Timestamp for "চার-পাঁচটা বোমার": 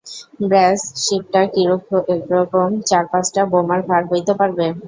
2.89-3.81